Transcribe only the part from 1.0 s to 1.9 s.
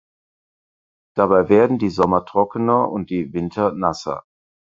Dabei werden